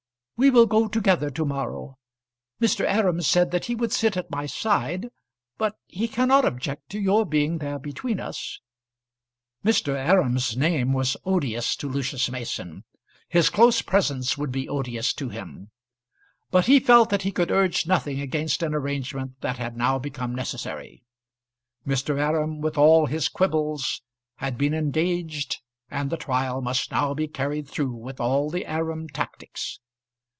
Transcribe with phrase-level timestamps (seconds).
[0.37, 1.99] "We will go together to morrow.
[2.59, 2.83] Mr.
[2.83, 5.09] Aram said that he would sit at my side,
[5.59, 8.59] but he cannot object to your being there between us."
[9.63, 9.89] Mr.
[9.89, 12.83] Aram's name was odious to Lucius Mason.
[13.29, 15.69] His close presence would be odious to him.
[16.49, 20.33] But he felt that he could urge nothing against an arrangement that had now become
[20.33, 21.03] necessary.
[21.85, 22.17] Mr.
[22.19, 24.01] Aram, with all his quibbles,
[24.37, 25.59] had been engaged,
[25.91, 29.79] and the trial must now be carried through with all the Aram tactics.